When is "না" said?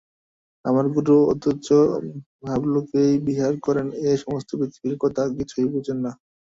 6.05-6.11